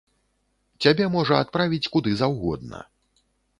Цябе 0.85 1.05
можа 1.17 1.37
адправіць 1.45 1.91
куды 1.97 2.17
заўгодна. 2.25 2.83